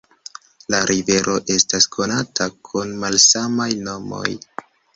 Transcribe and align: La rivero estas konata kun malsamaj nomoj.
La 0.73 0.79
rivero 0.91 1.35
estas 1.57 1.87
konata 1.97 2.49
kun 2.71 2.97
malsamaj 3.07 3.71
nomoj. 3.87 4.27